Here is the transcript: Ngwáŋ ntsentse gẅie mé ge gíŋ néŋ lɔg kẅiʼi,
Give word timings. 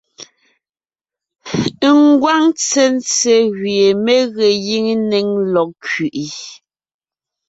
Ngwáŋ 2.05 2.41
ntsentse 2.51 3.35
gẅie 3.59 3.87
mé 4.05 4.15
ge 4.35 4.47
gíŋ 4.65 4.85
néŋ 5.11 5.25
lɔg 5.53 5.69
kẅiʼi, 5.85 6.25